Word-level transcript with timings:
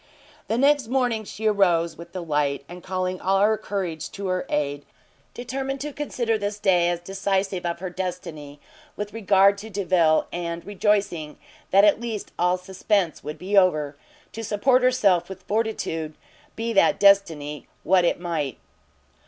The 0.47 0.57
next 0.57 0.87
morning 0.87 1.25
she 1.25 1.45
arose 1.45 1.95
with 1.95 2.11
the 2.11 2.23
light, 2.23 2.63
and 2.67 2.81
calling 2.81 3.21
all 3.21 3.39
her 3.39 3.55
courage 3.55 4.09
to 4.13 4.29
her 4.29 4.47
aid, 4.49 4.83
determined 5.35 5.79
to 5.81 5.93
consider 5.93 6.39
this 6.39 6.57
day 6.57 6.89
as 6.89 6.99
decisive 7.01 7.67
of 7.67 7.77
her 7.81 7.91
destiny 7.91 8.59
with 8.95 9.13
regard 9.13 9.59
to 9.59 9.69
Delvile, 9.69 10.25
and, 10.33 10.65
rejoicing 10.65 11.37
that 11.69 11.85
at 11.85 12.01
least 12.01 12.31
all 12.39 12.57
suspense 12.57 13.23
would 13.23 13.37
be 13.37 13.55
over, 13.55 13.95
to 14.31 14.43
support 14.43 14.81
herself 14.81 15.29
with 15.29 15.43
fortitude, 15.43 16.15
be 16.55 16.73
that 16.73 16.99
destiny 16.99 17.67
what 17.83 18.03
it 18.03 18.19
might. 18.19 18.57